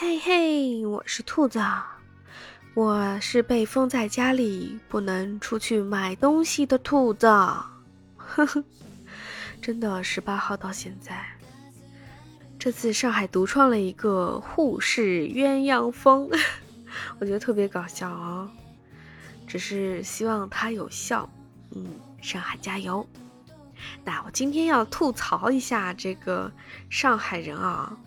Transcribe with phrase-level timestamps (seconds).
[0.00, 1.60] 嘿嘿，我是兔子，
[2.74, 7.26] 我是被封在家里不能出去买东西的兔子。
[7.26, 8.62] 呵呵，
[9.60, 11.26] 真的，十八号到现在，
[12.60, 16.30] 这次上海独创了一个沪式鸳鸯风，
[17.18, 18.48] 我觉得特别搞笑啊！
[19.48, 21.28] 只是希望它有效。
[21.74, 23.04] 嗯，上海加油！
[24.04, 26.52] 那我今天要吐槽一下这个
[26.88, 27.98] 上海人啊。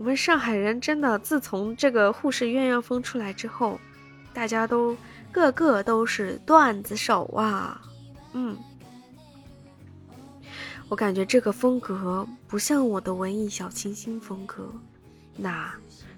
[0.00, 3.78] 我们上海人真的，自从这个沪式鸳鸯风出来之后，
[4.32, 4.96] 大家都
[5.30, 7.78] 个个都是段子手啊。
[8.32, 8.56] 嗯，
[10.88, 14.72] 我感觉这个风格不像我的文艺小清新风格。
[15.36, 15.70] 那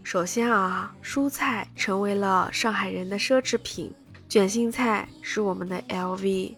[0.04, 3.92] 首先啊，蔬菜成为了上海人的奢侈品，
[4.28, 6.54] 卷心菜是我们的 LV，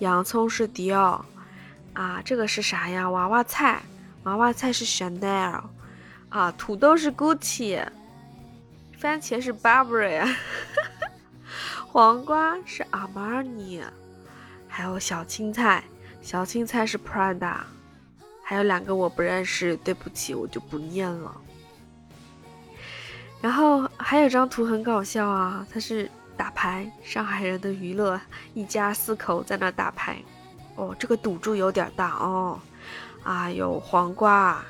[0.00, 1.24] 洋葱是迪奥，
[1.94, 3.08] 啊，这个是啥呀？
[3.08, 3.82] 娃娃菜，
[4.24, 5.62] 娃娃菜是 Chanel。
[6.28, 7.82] 啊，土豆是 Gucci，
[8.98, 10.26] 番茄是 Burberry，
[11.86, 13.82] 黄瓜是 Armani，
[14.68, 15.84] 还有小青菜，
[16.20, 17.58] 小青菜是 Prada，
[18.42, 21.34] 还有两个我不认识，对不起，我就不念了。
[23.40, 28.20] 然后还有张图很搞笑啊，它是打牌，上海人的娱乐，
[28.52, 30.18] 一家四口在那打牌。
[30.74, 32.60] 哦，这个赌注有点大哦。
[33.22, 34.62] 啊，有黄瓜。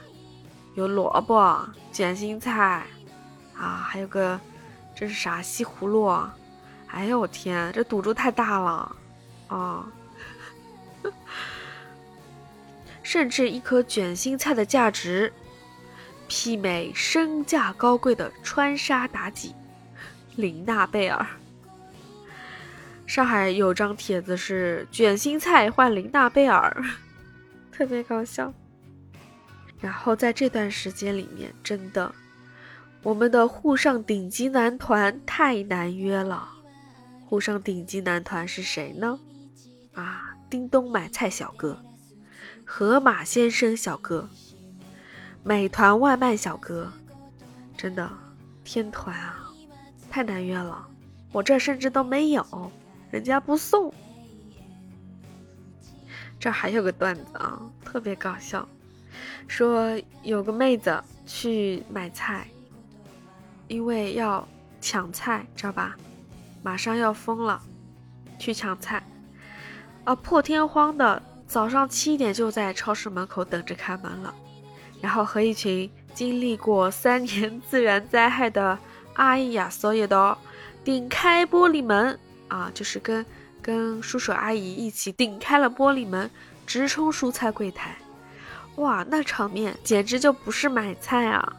[0.76, 2.86] 有萝卜、卷心菜，
[3.56, 4.38] 啊，还有个，
[4.94, 5.40] 这是啥？
[5.42, 6.06] 西葫芦。
[6.88, 8.96] 哎呦我天，这赌注太大了
[9.48, 9.86] 啊！
[13.02, 15.32] 甚至一颗卷心菜的价值，
[16.28, 19.54] 媲美身价高贵的川沙妲己
[20.36, 21.26] 林娜贝尔。
[23.06, 26.84] 上海有张帖子是卷心菜换林娜贝尔，
[27.72, 28.52] 特别搞笑。
[29.80, 32.14] 然后在这段时间里面，真的，
[33.02, 36.48] 我们的沪上顶级男团太难约了。
[37.26, 39.18] 沪上顶级男团是谁呢？
[39.94, 41.82] 啊，叮咚买菜小哥，
[42.64, 44.28] 河马先生小哥，
[45.42, 46.92] 美团外卖小哥，
[47.76, 48.10] 真的
[48.64, 49.50] 天团啊，
[50.10, 50.86] 太难约了。
[51.32, 52.72] 我这甚至都没有，
[53.10, 53.92] 人家不送。
[56.38, 58.66] 这还有个段子啊，特别搞笑。
[59.46, 62.46] 说有个妹子去买菜，
[63.68, 64.46] 因为要
[64.80, 65.96] 抢菜，知道吧？
[66.62, 67.60] 马上要封了，
[68.38, 69.02] 去抢菜，
[70.04, 74.34] 啊，破天荒的早上七点就在超市门口等着开门了，
[75.00, 78.76] 然后和一群经历过三年自然灾害的
[79.14, 80.36] 阿姨呀，所有的
[80.82, 83.24] 顶开玻璃门啊，就是跟
[83.62, 86.30] 跟叔叔阿姨一起顶开了玻璃门，
[86.66, 87.96] 直冲蔬菜柜台。
[88.76, 91.52] 哇，那场面简直就不是买菜啊！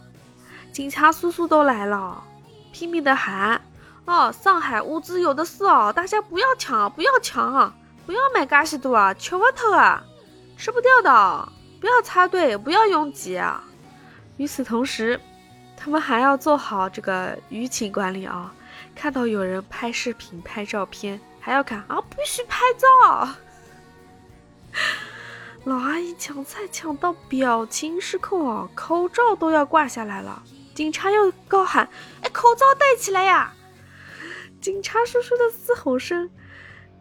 [0.72, 2.24] 警察叔叔都来了，
[2.72, 3.60] 拼命的喊
[4.06, 7.74] ：“哦，上海物资有的是哦，大家不要抢，不要抢，
[8.06, 10.04] 不要买嘎西多啊，吃不透啊，
[10.58, 11.52] 吃不掉的，
[11.82, 13.64] 不要插队，不要拥挤啊。”
[14.38, 15.20] 与此同时，
[15.76, 18.54] 他们还要做好这个舆情管理啊！
[18.96, 23.28] 看到有人拍视频、拍照片，还要看啊，必须拍照。
[25.68, 30.42] 老阿姨抢菜抢到表情失控哦，口罩都要挂下来了。
[30.74, 31.90] 警察又高喊
[32.24, 33.54] ：“哎，口罩戴起来呀！”
[34.62, 36.30] 警察叔叔的嘶吼声，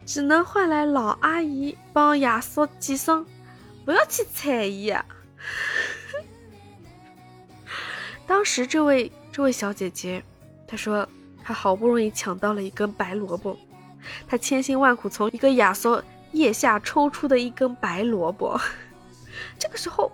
[0.04, 3.24] 只能换来老阿姨帮亚索几声
[3.86, 4.92] ：“不要去猜疑。
[8.26, 10.24] ”当时这位这位小姐姐，
[10.66, 11.08] 她说
[11.44, 13.56] 她好不容易抢到了一根白萝卜，
[14.26, 16.02] 她千辛万苦从一个亚索。
[16.32, 18.60] 腋下抽出的一根白萝卜，
[19.58, 20.12] 这个时候，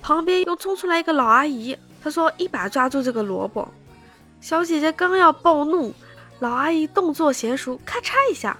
[0.00, 3.68] 旁边又冲出来一个老阿姨，她说：“一把抓住这个萝卜。”
[4.40, 5.94] 小姐姐刚要暴怒，
[6.40, 8.56] 老阿姨动作娴熟，咔嚓一下，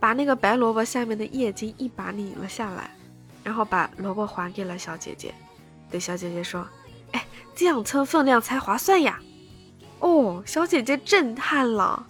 [0.00, 2.90] 把那个白萝卜下面的叶茎一把拧了下来，
[3.44, 5.34] 然后把萝卜还给了小姐姐，
[5.90, 6.66] 对小姐姐说
[7.12, 9.20] ：“哎，这样称分量才划算呀！”
[10.00, 12.06] 哦，小姐姐震撼了，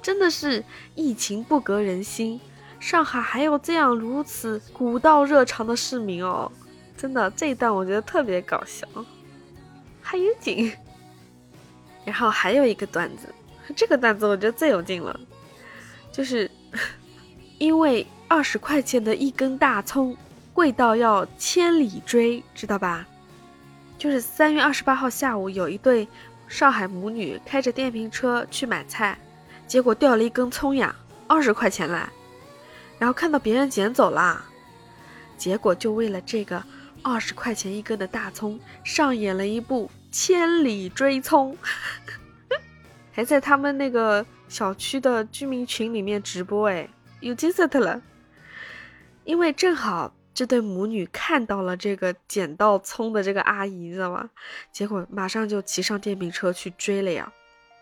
[0.00, 0.64] 真的是
[0.94, 2.40] 疫情不隔人心。
[2.82, 6.50] 上海还有这样如此古道热肠的市民哦，
[6.96, 8.84] 真的这一段我觉得特别搞笑，
[10.02, 10.72] 还有劲。
[12.04, 13.32] 然后还有一个段子，
[13.76, 15.18] 这个段子我觉得最有劲了，
[16.10, 16.50] 就是
[17.58, 20.16] 因为二十块钱的一根大葱
[20.52, 23.06] 贵到要千里追，知道吧？
[23.96, 26.08] 就是三月二十八号下午，有一对
[26.48, 29.16] 上海母女开着电瓶车去买菜，
[29.68, 30.92] 结果掉了一根葱呀，
[31.28, 32.00] 二十块钱嘞。
[33.02, 34.44] 然后看到别人捡走啦，
[35.36, 36.62] 结果就为了这个
[37.02, 41.58] 二十块钱一根的大葱，上演了一部千里追葱，
[43.10, 46.88] 还在他们那个小区的居民群里面直播，哎，
[47.18, 48.00] 有劲死他了。
[49.24, 54.30] 因为正好这对母女看到了这个捡到葱的这个阿姨，知道吗？
[54.70, 57.32] 结果马上就骑上电瓶车去追了呀。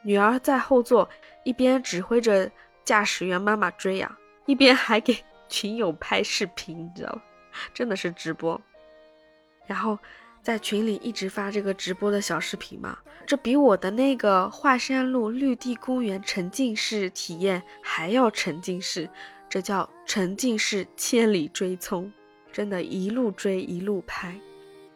[0.02, 1.06] 女儿在后座
[1.44, 2.50] 一边指挥着
[2.86, 4.16] 驾驶员妈妈追呀，
[4.46, 5.16] 一边还给
[5.48, 7.22] 群友拍视频，你知道吗？
[7.74, 8.60] 真的是直播。
[9.66, 9.98] 然后
[10.42, 19.08] 在群里一直发这个直播的小视频嘛，这比我的那个华山路绿地公园沉浸式体验还要沉浸式。
[19.48, 22.12] 这叫沉浸式千里追葱，
[22.52, 24.32] 真的，一路追一路拍。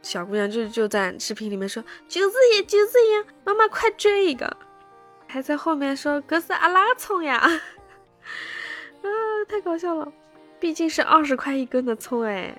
[0.00, 4.56] 小姑娘就就在视频里面说：“就是爷，就是爷，妈妈快追一个！”
[5.26, 7.42] 还在后面说：“可是阿拉葱呀！”
[9.44, 10.12] 太搞笑了！
[10.60, 12.56] 毕竟是二十块一根的葱哎，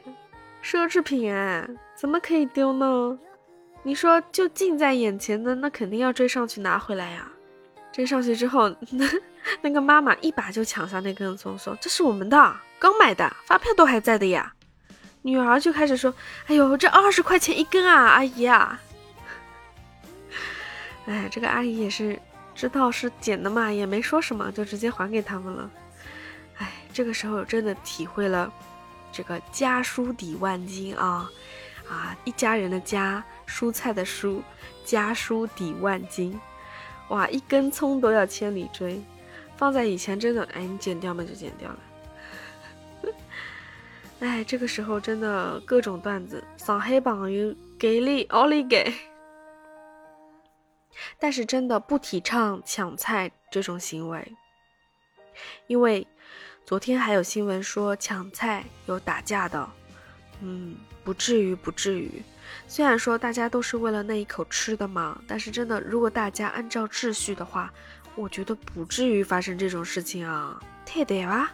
[0.63, 3.17] 奢侈品哎，怎么可以丢呢？
[3.83, 7.31] 你说就近在眼前的，那肯定要追上去拿回来呀。
[7.91, 9.05] 追上去之后，那
[9.61, 14.53] 那个妈妈一把就抢下那根葱，说：“这是我们的，刚买的，发票都还在的呀。”
[15.21, 16.13] 女儿就开始说
[16.47, 18.81] ：“哎呦，这二十块钱一根啊，阿姨啊！”
[21.07, 22.19] 哎，这个阿姨也是
[22.53, 25.71] 知道是捡的嘛，也没说什么，就直接还给他们了。
[26.95, 28.49] 这个时候真的体会了
[29.11, 31.29] 这个家书抵万金啊
[31.89, 32.17] 啊！
[32.23, 34.41] 一家人的家，蔬菜的蔬，
[34.85, 36.39] 家书抵万金。
[37.09, 39.03] 哇，一根葱都要千里追，
[39.57, 41.79] 放在以前真的，哎，你剪掉嘛就剪掉了。
[44.21, 48.93] 哎，这个时候真的各种段子，上海朋友给力，奥利给！
[51.19, 54.33] 但是真的不提倡抢菜这种行为，
[55.67, 56.07] 因为
[56.65, 59.69] 昨天还有新闻说抢菜有打架的，
[60.41, 62.23] 嗯，不至于，不至于。
[62.67, 67.71] 虽然说大家都是为了那一口吃的嘛，但是真的，如果大家按照秩序的话，
[68.15, 70.59] 我觉得不至于发生这种事情啊！
[70.87, 71.51] 太对吧？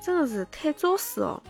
[0.00, 1.42] 真的是太作死哦！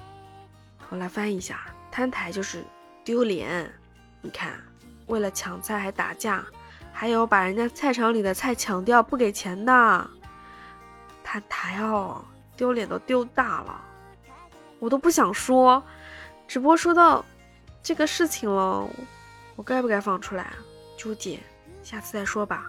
[0.88, 1.61] 我来翻译一下，
[1.91, 2.64] 摊台就是
[3.05, 3.70] 丢脸。
[4.23, 4.59] 你看，
[5.09, 6.43] 为了抢菜还打架，
[6.91, 10.11] 还有把人家菜场里的菜抢掉不给钱的，
[11.23, 12.25] 摊台哦，
[12.56, 13.81] 丢脸都丢大了，
[14.79, 15.82] 我都不想说，
[16.49, 17.25] 直播说到。
[17.82, 18.85] 这个事情了，
[19.55, 20.56] 我该不该放出来啊？
[20.97, 21.38] 纠结，
[21.85, 22.67] 下次再说吧。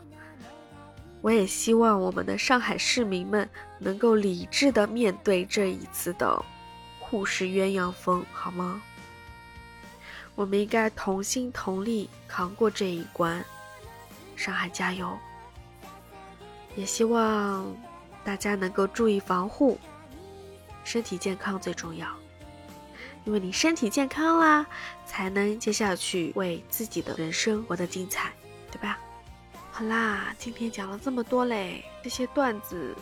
[1.22, 3.50] 我也希望我们的上海市民们
[3.80, 6.40] 能够理智的面对这一次的
[7.00, 8.80] 护士鸳鸯风，好吗？
[10.36, 13.44] 我们应该同心同力扛过这一关。
[14.36, 15.18] 上海加油！
[16.75, 17.66] 也希望
[18.28, 19.80] 大家能够注意防护，
[20.84, 22.06] 身体健康最重要。
[23.24, 24.68] 因为你身体健康啦，
[25.06, 28.34] 才能接下去为自己的人生活得精彩，
[28.70, 29.00] 对吧？
[29.72, 32.94] 好啦，今天讲了这么多嘞，这些段子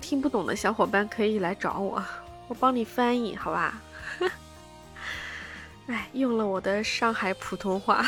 [0.00, 2.02] 听不懂的小伙伴可以来找我，
[2.48, 3.80] 我帮你翻译，好吧？
[5.86, 8.04] 哎，用了我的上海普通话，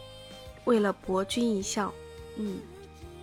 [0.64, 1.92] 为了博君一笑，
[2.38, 2.60] 嗯，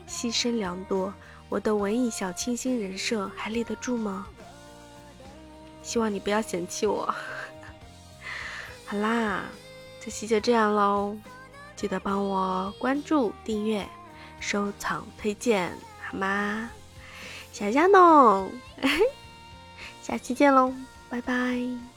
[0.07, 1.11] 牺牲良多，
[1.53, 4.25] 我的文艺小清新人设还立得住吗？
[5.83, 7.13] 希望你不要嫌弃我。
[8.87, 9.43] 好啦，
[10.01, 11.15] 这期就这样喽，
[11.75, 13.87] 记得帮我关注、订阅、
[14.39, 15.69] 收藏、推荐，
[16.09, 16.71] 好吗？
[17.51, 18.49] 小佳呢？
[20.01, 20.73] 下期见喽，
[21.07, 21.92] 拜拜。